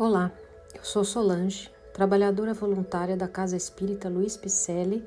[0.00, 0.32] Olá,
[0.74, 5.06] eu sou Solange, trabalhadora voluntária da Casa Espírita Luiz Picelli,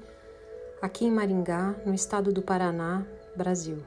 [0.79, 3.04] aqui em Maringá, no estado do Paraná,
[3.36, 3.79] Brasil.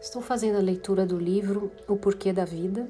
[0.00, 2.88] Estou fazendo a leitura do livro O Porquê da Vida,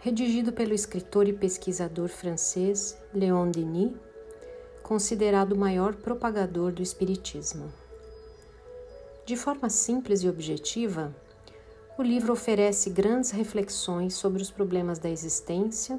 [0.00, 3.94] redigido pelo escritor e pesquisador francês Léon Denis,
[4.82, 7.72] considerado o maior propagador do Espiritismo.
[9.24, 11.16] De forma simples e objetiva,
[11.98, 15.98] o livro oferece grandes reflexões sobre os problemas da existência,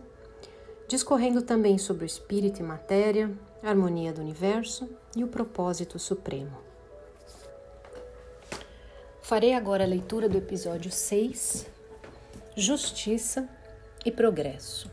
[0.88, 3.31] discorrendo também sobre o espírito e matéria,
[3.63, 6.55] a harmonia do universo e o propósito supremo.
[9.22, 11.66] Farei agora a leitura do episódio 6,
[12.55, 13.50] Justiça
[14.05, 14.89] e Progresso.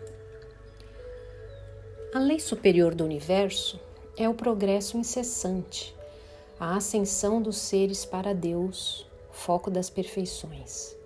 [2.14, 3.78] A lei superior do universo
[4.16, 5.94] é o progresso incessante,
[6.58, 10.96] a ascensão dos seres para Deus, foco das perfeições.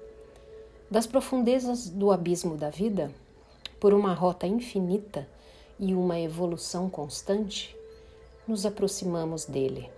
[0.91, 3.10] Das profundezas do abismo da vida,
[3.80, 5.28] por uma rota infinita
[5.78, 7.76] e uma evolução constante,
[8.46, 9.90] nos aproximamos dele.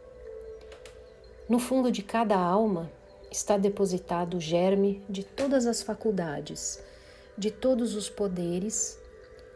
[1.48, 2.90] No fundo de cada alma
[3.30, 6.82] está depositado o germe de todas as faculdades,
[7.36, 8.98] de todos os poderes,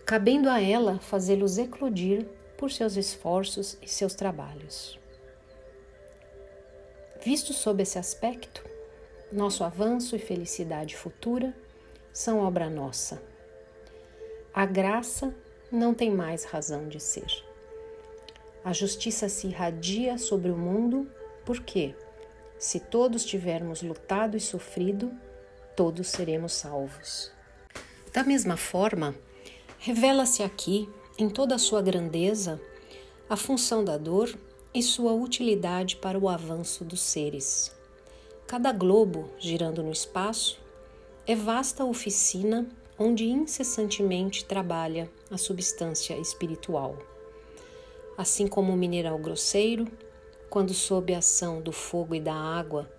[0.05, 4.98] cabendo a ela fazê-los eclodir por seus esforços e seus trabalhos.
[7.25, 8.62] Visto sob esse aspecto,
[9.33, 11.56] nosso avanço e felicidade futura
[12.12, 13.22] são obra nossa.
[14.53, 15.34] A graça
[15.72, 17.25] não tem mais razão de ser.
[18.62, 21.11] A justiça se irradia sobre o mundo
[21.47, 21.95] porque,
[22.58, 25.11] se todos tivermos lutado e sofrido,
[25.75, 27.33] todos seremos salvos.
[28.12, 29.14] Da mesma forma,
[29.78, 30.86] revela-se aqui,
[31.17, 32.61] em toda a sua grandeza,
[33.30, 34.28] a função da dor
[34.75, 37.72] e sua utilidade para o avanço dos seres.
[38.44, 40.61] Cada globo girando no espaço
[41.25, 46.98] é vasta oficina onde incessantemente trabalha a substância espiritual.
[48.19, 49.86] Assim como o mineral grosseiro,
[50.50, 52.91] quando sob a ação do fogo e da água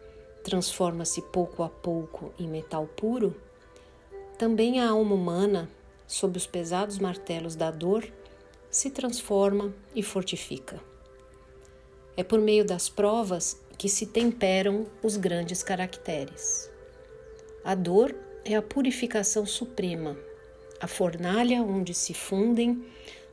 [0.44, 3.36] transforma-se pouco a pouco em metal puro,
[4.38, 5.70] também a alma humana,
[6.08, 8.06] sob os pesados martelos da dor,
[8.70, 10.80] se transforma e fortifica.
[12.18, 16.72] É por meio das provas que se temperam os grandes caracteres.
[17.64, 18.16] A dor
[18.46, 20.18] é a purificação suprema,
[20.80, 22.86] a fornalha onde se fundem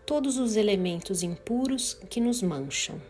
[0.05, 3.01] todos os elementos impuros que nos mancham: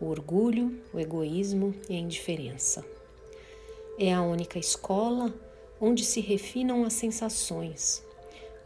[0.00, 2.84] o orgulho, o egoísmo e a indiferença.
[3.96, 5.32] É a única escola
[5.80, 8.04] onde se refinam as sensações,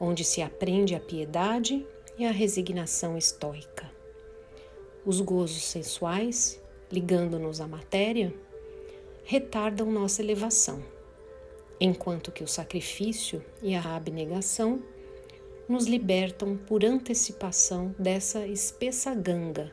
[0.00, 1.86] onde se aprende a piedade
[2.18, 3.91] e a resignação estoica
[5.04, 8.32] os gozos sensuais, ligando-nos à matéria,
[9.24, 10.82] retardam nossa elevação,
[11.80, 14.82] enquanto que o sacrifício e a abnegação
[15.68, 19.72] nos libertam por antecipação dessa espessa ganga,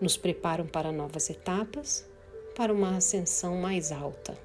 [0.00, 2.08] nos preparam para novas etapas,
[2.56, 4.36] para uma ascensão mais alta.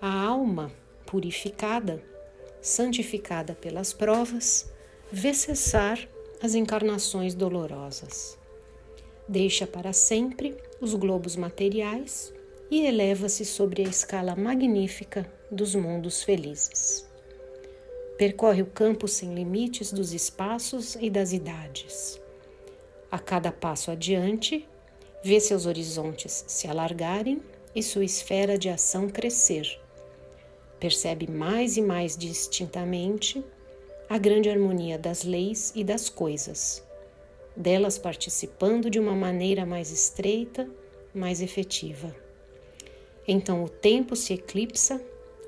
[0.00, 0.72] A alma
[1.04, 2.02] purificada,
[2.62, 4.70] santificada pelas provas,
[5.10, 5.98] vê cessar
[6.42, 8.38] as encarnações dolorosas
[9.28, 12.32] deixa para sempre os globos materiais
[12.70, 17.08] e eleva-se sobre a escala magnífica dos mundos felizes.
[18.18, 22.20] Percorre o campo sem limites dos espaços e das idades.
[23.10, 24.68] A cada passo adiante,
[25.22, 27.40] vê seus horizontes se alargarem
[27.74, 29.80] e sua esfera de ação crescer.
[30.78, 33.42] Percebe mais e mais distintamente
[34.08, 36.83] a grande harmonia das leis e das coisas
[37.56, 40.68] delas participando de uma maneira mais estreita,
[41.14, 42.14] mais efetiva.
[43.26, 45.00] Então o tempo se eclipsa,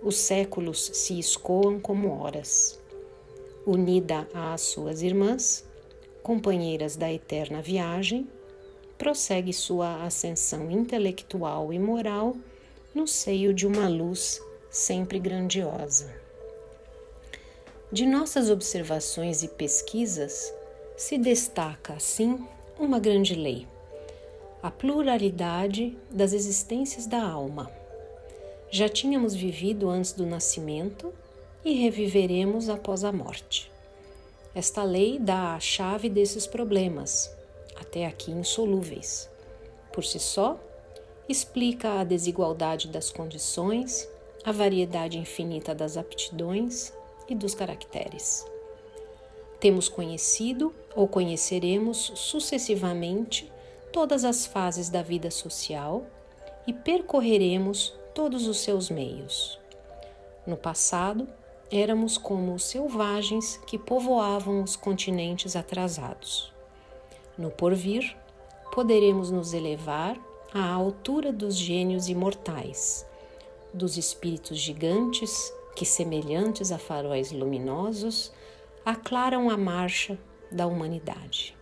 [0.03, 2.81] os séculos se escoam como horas.
[3.67, 5.65] Unida às suas irmãs,
[6.22, 8.28] companheiras da eterna viagem,
[8.97, 12.37] prossegue sua ascensão intelectual e moral
[12.94, 14.41] no seio de uma luz
[14.71, 16.15] sempre grandiosa.
[17.93, 20.53] De nossas observações e pesquisas,
[20.96, 22.46] se destaca, assim,
[22.78, 23.66] uma grande lei:
[24.62, 27.70] a pluralidade das existências da alma.
[28.70, 31.12] Já tínhamos vivido antes do nascimento
[31.64, 33.70] e reviveremos após a morte.
[34.54, 37.31] Esta lei dá a chave desses problemas,
[37.78, 39.28] até aqui insolúveis.
[39.93, 40.58] Por si só,
[41.28, 44.08] explica a desigualdade das condições,
[44.44, 46.93] a variedade infinita das aptidões
[47.28, 48.46] e dos caracteres.
[49.67, 53.53] Temos conhecido ou conheceremos sucessivamente
[53.93, 56.07] todas as fases da vida social
[56.69, 59.59] e percorreremos todos os seus meios.
[60.47, 61.27] No passado,
[61.69, 66.55] éramos como os selvagens que povoavam os continentes atrasados.
[67.37, 68.17] No porvir,
[68.71, 70.17] poderemos nos elevar
[70.55, 73.05] à altura dos gênios imortais,
[73.75, 78.31] dos espíritos gigantes que, semelhantes a faróis luminosos,
[78.87, 80.17] aclaram a marcha
[80.49, 81.56] da humanidade.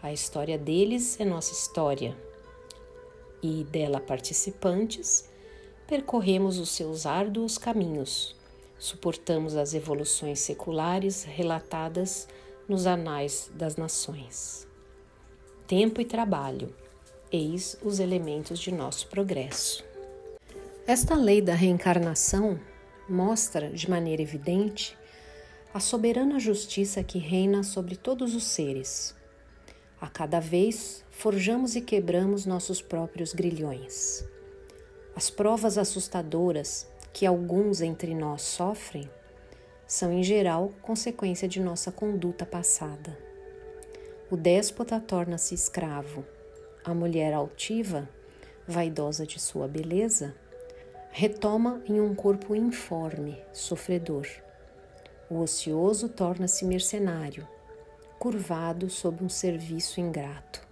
[0.00, 2.16] A história deles é nossa história
[3.42, 5.28] e dela participantes,
[5.88, 8.36] percorremos os seus árduos caminhos,
[8.78, 12.28] suportamos as evoluções seculares relatadas
[12.68, 14.64] nos anais das nações.
[15.66, 16.72] Tempo e trabalho,
[17.32, 19.84] eis os elementos de nosso progresso.
[20.86, 22.60] Esta lei da reencarnação
[23.08, 24.96] mostra de maneira evidente
[25.72, 29.14] a soberana justiça que reina sobre todos os seres.
[30.00, 34.24] A cada vez forjamos e quebramos nossos próprios grilhões.
[35.14, 39.10] As provas assustadoras que alguns entre nós sofrem
[39.86, 43.18] são, em geral, consequência de nossa conduta passada.
[44.30, 46.24] O déspota torna-se escravo,
[46.84, 48.08] a mulher altiva,
[48.66, 50.34] vaidosa de sua beleza,
[51.10, 54.26] retoma em um corpo informe, sofredor.
[55.30, 57.46] O ocioso torna-se mercenário,
[58.18, 60.66] curvado sob um serviço ingrato.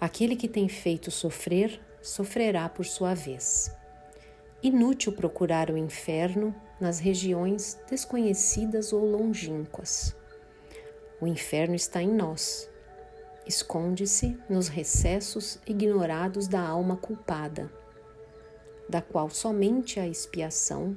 [0.00, 3.74] Aquele que tem feito sofrer, sofrerá por sua vez.
[4.62, 10.14] Inútil procurar o inferno nas regiões desconhecidas ou longínquas.
[11.20, 12.68] O inferno está em nós.
[13.46, 17.70] Esconde-se nos recessos ignorados da alma culpada
[18.88, 20.96] da qual somente a expiação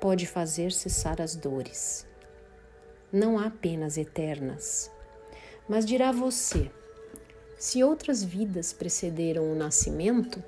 [0.00, 2.06] pode fazer cessar as dores.
[3.12, 4.90] Não há penas eternas.
[5.68, 6.70] Mas dirá você:
[7.58, 10.42] se outras vidas precederam o nascimento,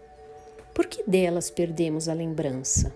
[0.74, 2.94] por que delas perdemos a lembrança?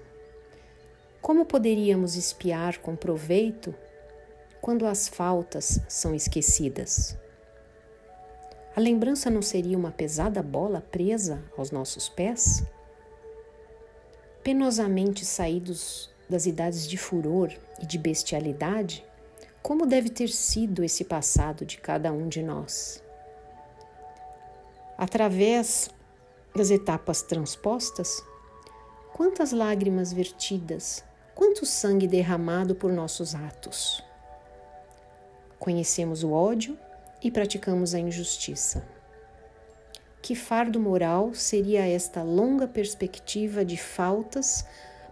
[1.21, 3.75] Como poderíamos espiar com proveito
[4.61, 7.17] quando as faltas são esquecidas?
[8.75, 12.65] A lembrança não seria uma pesada bola presa aos nossos pés?
[14.43, 19.05] penosamente saídos das idades de furor e de bestialidade,
[19.63, 23.03] como deve ter sido esse passado de cada um de nós?
[24.99, 25.91] Através
[26.55, 28.25] das etapas transpostas,
[29.13, 34.03] quantas lágrimas vertidas, quanto sangue derramado por nossos atos.
[35.59, 36.79] Conhecemos o ódio
[37.23, 38.85] e praticamos a injustiça.
[40.21, 44.65] Que fardo moral seria esta longa perspectiva de faltas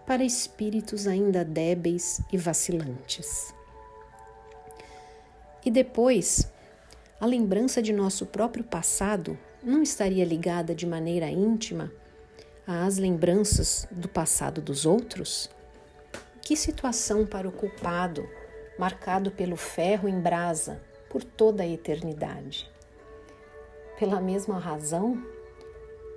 [0.05, 3.53] para espíritos ainda débeis e vacilantes?
[5.63, 6.51] E depois,
[7.19, 11.91] a lembrança de nosso próprio passado não estaria ligada de maneira íntima
[12.65, 15.49] às lembranças do passado dos outros?
[16.41, 18.27] Que situação para o culpado,
[18.77, 22.69] marcado pelo ferro em brasa por toda a eternidade?
[23.99, 25.23] Pela mesma razão,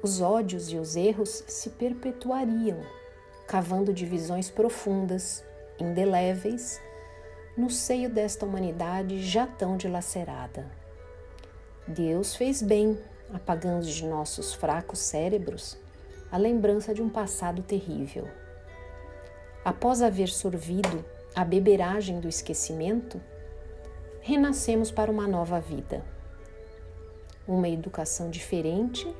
[0.02, 2.80] os ódios e os erros se perpetuariam,
[3.46, 5.44] cavando divisões profundas,
[5.78, 6.80] indeléveis,
[7.56, 10.70] no seio desta humanidade já tão dilacerada.
[11.86, 12.98] Deus fez bem,
[13.32, 15.78] apagando de nossos fracos cérebros
[16.32, 18.28] a lembrança de um passado terrível.
[19.64, 21.04] Após haver sorvido
[21.34, 23.20] a beberagem do esquecimento,
[24.20, 26.04] renascemos para uma nova vida
[27.46, 29.14] uma educação diferente,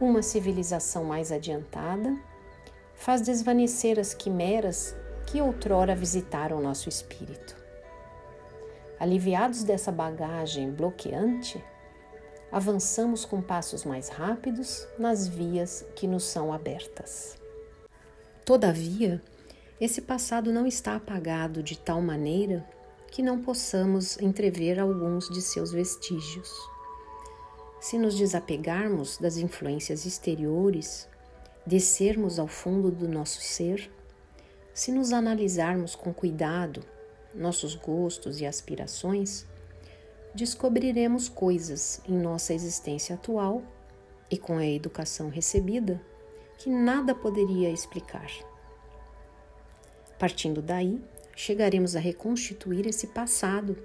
[0.00, 2.16] uma civilização mais adiantada,
[2.94, 4.94] faz desvanecer as quimeras
[5.26, 7.56] que outrora visitaram nosso espírito.
[8.98, 11.62] Aliviados dessa bagagem bloqueante,
[12.50, 17.36] avançamos com passos mais rápidos nas vias que nos são abertas.
[18.44, 19.20] Todavia,
[19.80, 22.64] esse passado não está apagado de tal maneira
[23.10, 26.50] que não possamos entrever alguns de seus vestígios.
[27.80, 31.08] Se nos desapegarmos das influências exteriores,
[31.66, 33.90] descermos ao fundo do nosso ser,
[34.72, 36.84] se nos analisarmos com cuidado
[37.34, 39.46] nossos gostos e aspirações,
[40.34, 43.62] descobriremos coisas em nossa existência atual
[44.30, 46.00] e com a educação recebida
[46.58, 48.30] que nada poderia explicar.
[50.18, 51.00] Partindo daí,
[51.36, 53.76] chegaremos a reconstituir esse passado,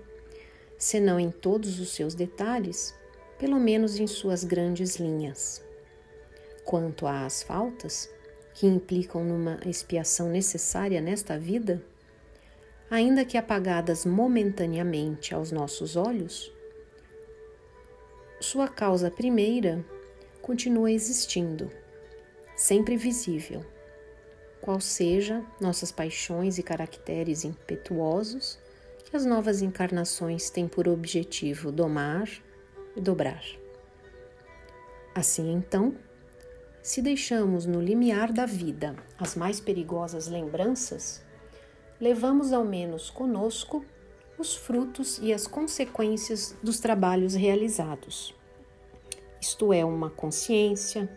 [0.77, 2.95] se não em todos os seus detalhes,
[3.37, 5.63] pelo menos em suas grandes linhas.
[6.69, 8.07] Quanto às faltas,
[8.53, 11.83] que implicam numa expiação necessária nesta vida,
[12.91, 16.53] ainda que apagadas momentaneamente aos nossos olhos,
[18.39, 19.83] sua causa primeira
[20.43, 21.71] continua existindo,
[22.55, 23.65] sempre visível.
[24.61, 28.59] qual seja nossas paixões e caracteres impetuosos
[29.05, 32.29] que as novas encarnações têm por objetivo domar
[32.95, 33.43] e dobrar.
[35.15, 35.97] Assim então,
[36.81, 41.23] se deixamos no limiar da vida as mais perigosas lembranças,
[41.99, 43.83] levamos ao menos conosco
[44.37, 48.33] os frutos e as consequências dos trabalhos realizados.
[49.41, 51.09] Isto é, uma consciência,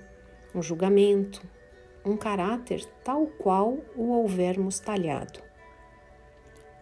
[0.55, 1.43] um julgamento,
[2.05, 5.41] um caráter tal qual o houvermos talhado.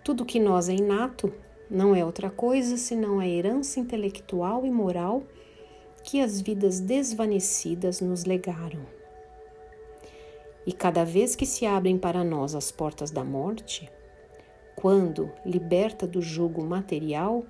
[0.02, 1.32] Tudo que nós é inato
[1.68, 5.22] não é outra coisa senão a herança intelectual e moral
[6.02, 8.85] que as vidas desvanecidas nos legaram.
[10.66, 13.90] E cada vez que se abrem para nós as portas da morte,
[14.76, 17.45] quando, liberta do jugo material,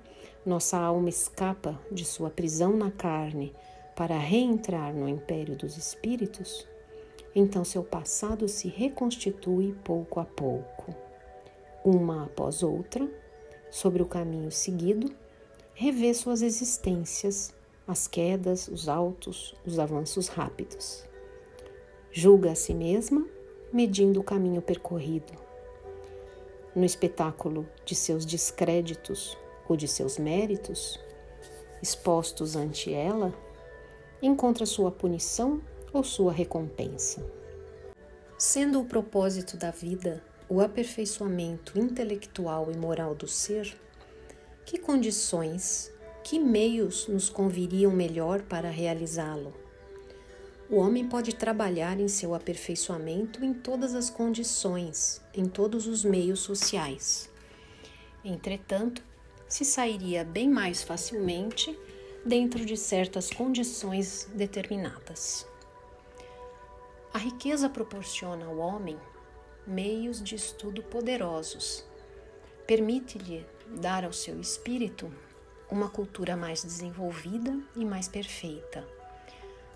[0.45, 3.53] nossa alma escapa de sua prisão na carne
[3.95, 6.67] para reentrar no império dos espíritos,
[7.35, 10.93] então seu passado se reconstitui pouco a pouco.
[11.83, 13.09] Uma após outra,
[13.69, 15.13] sobre o caminho seguido,
[15.73, 17.53] revê suas existências,
[17.87, 21.03] as quedas, os altos, os avanços rápidos.
[22.11, 23.25] Julga a si mesma,
[23.71, 25.33] medindo o caminho percorrido.
[26.75, 30.99] No espetáculo de seus descréditos ou de seus méritos,
[31.81, 33.33] expostos ante ela,
[34.21, 35.61] encontra sua punição
[35.91, 37.25] ou sua recompensa.
[38.37, 43.73] Sendo o propósito da vida o aperfeiçoamento intelectual e moral do ser,
[44.65, 45.89] que condições,
[46.31, 49.53] que meios nos conviriam melhor para realizá-lo?
[50.69, 56.39] O homem pode trabalhar em seu aperfeiçoamento em todas as condições, em todos os meios
[56.39, 57.29] sociais.
[58.23, 59.03] Entretanto,
[59.45, 61.77] se sairia bem mais facilmente
[62.25, 65.45] dentro de certas condições determinadas.
[67.13, 68.97] A riqueza proporciona ao homem
[69.67, 71.83] meios de estudo poderosos.
[72.65, 73.45] Permite-lhe
[73.81, 75.11] dar ao seu espírito
[75.71, 78.85] uma cultura mais desenvolvida e mais perfeita.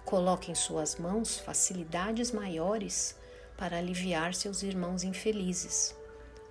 [0.03, 3.17] Coloca em suas mãos facilidades maiores
[3.57, 5.95] para aliviar seus irmãos infelizes,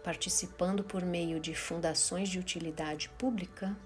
[0.02, 3.76] participando por meio de fundações de utilidade pública,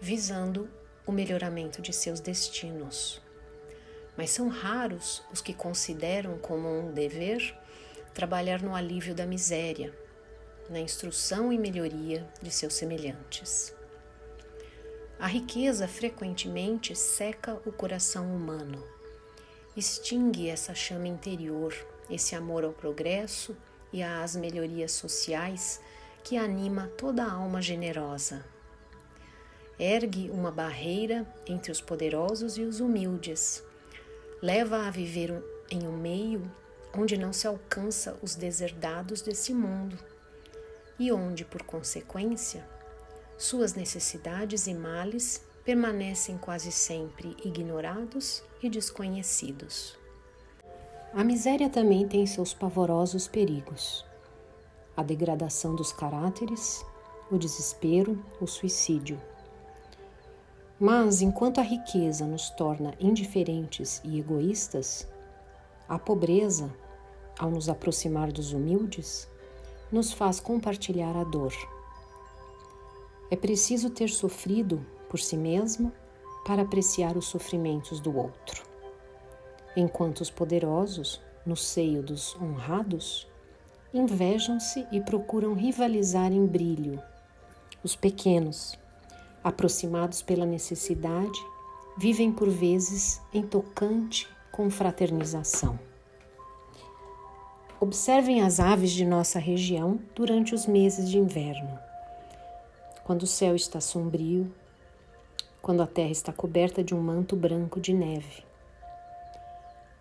[0.00, 0.68] visando
[1.06, 3.20] o melhoramento de seus destinos
[4.16, 7.54] mas são raros os que consideram como um dever
[8.14, 9.92] trabalhar no alívio da miséria,
[10.70, 13.74] na instrução e melhoria de seus semelhantes.
[15.18, 18.84] A riqueza frequentemente seca o coração humano,
[19.74, 21.74] extingue essa chama interior,
[22.10, 23.56] esse amor ao progresso
[23.90, 25.80] e às melhorias sociais
[26.22, 28.44] que anima toda a alma generosa.
[29.78, 33.62] Ergue uma barreira entre os poderosos e os humildes,
[34.42, 36.42] leva a viver em um meio
[36.94, 39.98] onde não se alcança os deserdados desse mundo.
[40.98, 42.66] E onde, por consequência,
[43.38, 49.98] suas necessidades e males permanecem quase sempre ignorados e desconhecidos.
[51.12, 54.04] A miséria também tem seus pavorosos perigos:
[54.96, 56.84] a degradação dos caráteres,
[57.30, 59.20] o desespero, o suicídio.
[60.78, 65.08] Mas enquanto a riqueza nos torna indiferentes e egoístas,
[65.88, 66.70] a pobreza,
[67.38, 69.28] ao nos aproximar dos humildes,
[69.90, 71.52] nos faz compartilhar a dor.
[73.30, 75.92] É preciso ter sofrido por si mesmo
[76.44, 78.62] para apreciar os sofrimentos do outro.
[79.76, 83.26] Enquanto os poderosos, no seio dos honrados,
[83.92, 87.02] invejam-se e procuram rivalizar em brilho.
[87.82, 88.78] Os pequenos,
[89.42, 91.38] aproximados pela necessidade,
[91.98, 95.78] vivem por vezes em tocante confraternização.
[97.80, 101.85] Observem as aves de nossa região durante os meses de inverno.
[103.06, 104.52] Quando o céu está sombrio,
[105.62, 108.42] quando a terra está coberta de um manto branco de neve.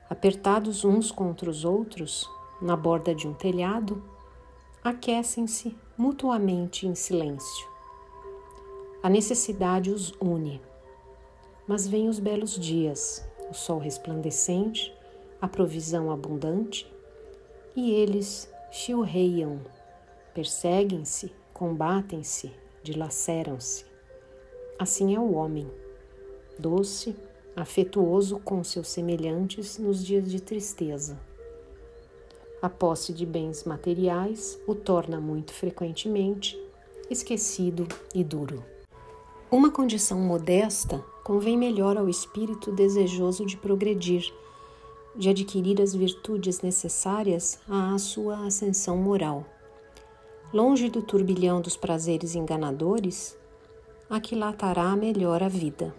[0.10, 2.28] Apertados uns contra os outros,
[2.60, 4.04] na borda de um telhado,
[4.84, 7.76] aquecem-se mutuamente em silêncio
[9.06, 10.60] a necessidade os une.
[11.68, 14.92] Mas vêm os belos dias, o sol resplandecente,
[15.40, 16.92] a provisão abundante,
[17.76, 19.62] e eles chilreiam,
[20.34, 22.52] perseguem-se, combatem-se,
[22.86, 23.84] dilaceram-se.
[24.78, 25.68] Assim é o homem,
[26.60, 27.16] doce,
[27.56, 31.20] afetuoso com seus semelhantes nos dias de tristeza.
[32.62, 36.62] A posse de bens materiais o torna muito frequentemente
[37.10, 38.64] esquecido e duro.
[39.52, 44.32] Uma condição modesta convém melhor ao espírito desejoso de progredir,
[45.16, 49.46] de adquirir as virtudes necessárias à sua ascensão moral.
[50.56, 53.38] Longe do turbilhão dos prazeres enganadores,
[54.10, 55.94] aquilatará melhor a vida.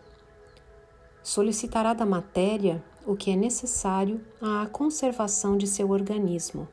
[1.23, 6.67] Solicitará da matéria o que é necessário à conservação de seu organismo,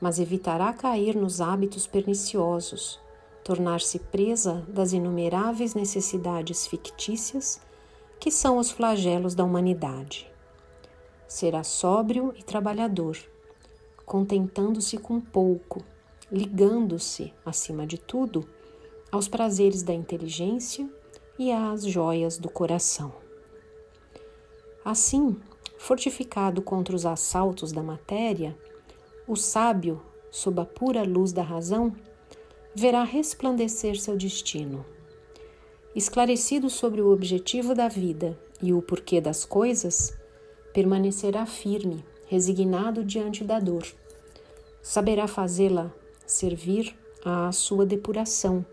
[0.00, 2.98] mas evitará cair nos hábitos perniciosos,
[3.44, 7.60] tornar-se presa das inumeráveis necessidades fictícias
[8.18, 10.28] que são os flagelos da humanidade.
[11.28, 13.16] Será sóbrio e trabalhador,
[14.04, 15.84] contentando-se com pouco,
[16.30, 18.48] ligando-se, acima de tudo,
[19.10, 20.88] aos prazeres da inteligência
[21.38, 23.12] e às joias do coração.
[24.84, 25.36] Assim,
[25.78, 28.56] fortificado contra os assaltos da matéria,
[29.26, 31.94] o sábio, sob a pura luz da razão,
[32.74, 34.84] verá resplandecer seu destino.
[35.94, 40.16] Esclarecido sobre o objetivo da vida e o porquê das coisas,
[40.72, 43.86] permanecerá firme, resignado diante da dor.
[44.82, 45.92] Saberá fazê-la
[46.28, 46.94] servir
[47.24, 48.64] à sua depuração,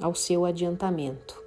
[0.00, 1.40] ao seu adiantamento.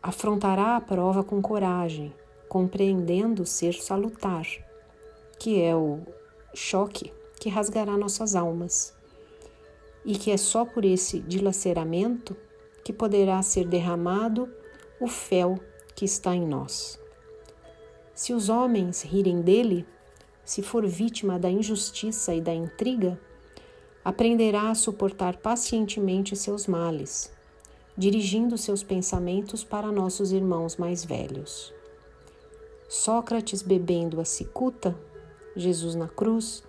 [0.00, 2.14] Afrontará a prova com coragem,
[2.48, 4.46] compreendendo ser salutar,
[5.38, 6.00] que é o
[6.54, 8.94] choque que rasgará nossas almas
[10.04, 12.36] e que é só por esse dilaceramento
[12.84, 14.48] que poderá ser derramado
[15.00, 15.58] o fel
[15.96, 17.00] que está em nós.
[18.14, 19.84] Se os homens rirem dele,
[20.44, 23.18] se for vítima da injustiça e da intriga,
[24.04, 27.32] aprenderá a suportar pacientemente seus males,
[27.96, 31.72] dirigindo seus pensamentos para nossos irmãos mais velhos.
[32.88, 34.94] Sócrates bebendo a cicuta,
[35.56, 36.62] Jesus na cruz,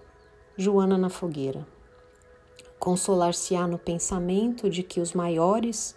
[0.57, 1.67] Joana na fogueira.
[2.79, 5.95] Consolar-se-á no pensamento de que os maiores,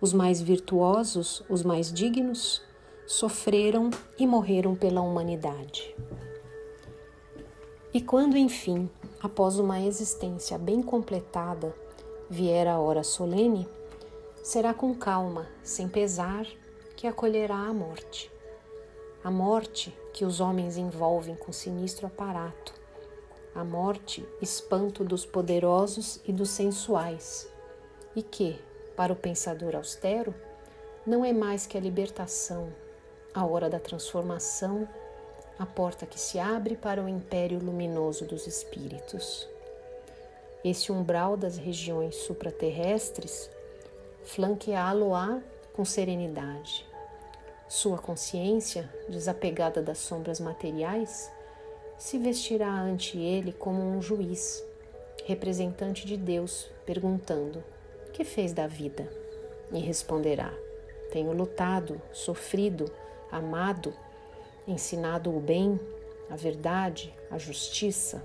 [0.00, 2.60] os mais virtuosos, os mais dignos,
[3.06, 5.94] sofreram e morreram pela humanidade.
[7.92, 8.90] E quando, enfim,
[9.24, 11.74] após uma existência bem completada,
[12.28, 13.66] vier a hora solene,
[14.42, 16.46] será com calma, sem pesar,
[16.94, 18.30] que acolherá a morte.
[19.24, 22.74] A morte que os homens envolvem com sinistro aparato,
[23.54, 27.48] a morte, espanto dos poderosos e dos sensuais,
[28.14, 28.60] e que,
[28.94, 30.34] para o pensador austero,
[31.06, 32.70] não é mais que a libertação,
[33.32, 34.86] a hora da transformação,
[35.58, 39.48] a porta que se abre para o império luminoso dos espíritos.
[40.64, 43.50] Esse umbral das regiões supraterrestres
[44.24, 45.40] flanqueá-lo-á
[45.74, 46.86] com serenidade.
[47.68, 51.30] Sua consciência, desapegada das sombras materiais,
[51.98, 54.64] se vestirá ante ele como um juiz,
[55.24, 57.62] representante de Deus, perguntando:
[58.12, 59.08] Que fez da vida?
[59.72, 60.52] E responderá:
[61.10, 62.90] Tenho lutado, sofrido,
[63.30, 63.94] amado,
[64.66, 65.78] ensinado o bem,
[66.30, 68.24] a verdade, a justiça.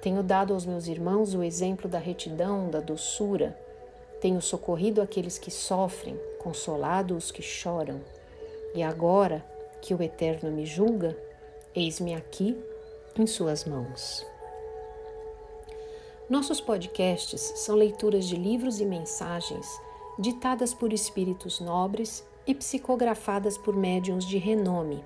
[0.00, 3.56] Tenho dado aos meus irmãos o exemplo da retidão, da doçura.
[4.20, 8.00] Tenho socorrido aqueles que sofrem, consolado os que choram.
[8.74, 9.44] E agora
[9.80, 11.16] que o Eterno me julga,
[11.74, 12.56] eis-me aqui
[13.16, 14.26] em Suas mãos.
[16.28, 19.66] Nossos podcasts são leituras de livros e mensagens
[20.18, 25.04] ditadas por espíritos nobres e psicografadas por médiuns de renome,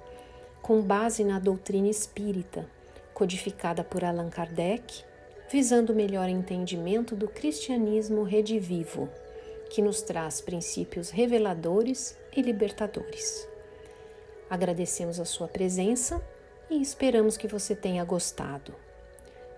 [0.66, 2.68] com base na doutrina espírita,
[3.14, 5.04] codificada por Allan Kardec,
[5.48, 9.08] visando o melhor entendimento do cristianismo redivivo,
[9.70, 13.46] que nos traz princípios reveladores e libertadores.
[14.50, 16.20] Agradecemos a sua presença
[16.68, 18.74] e esperamos que você tenha gostado.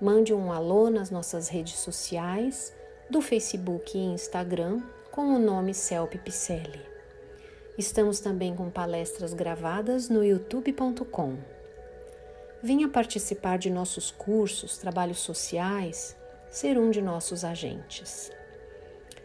[0.02, 2.70] Mande um alô nas nossas redes sociais,
[3.08, 6.97] do Facebook e Instagram, com o nome Celp Picelli.
[7.78, 11.38] Estamos também com palestras gravadas no youtube.com.
[12.60, 16.16] Venha participar de nossos cursos, trabalhos sociais,
[16.50, 18.32] ser um de nossos agentes.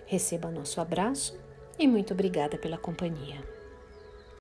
[0.06, 1.36] Receba nosso abraço
[1.80, 3.53] e muito obrigada pela companhia.